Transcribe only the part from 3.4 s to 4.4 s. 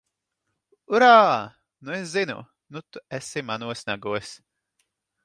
manos nagos!